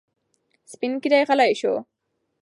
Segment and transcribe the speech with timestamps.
[0.71, 1.73] سپین ږیری غلی شو.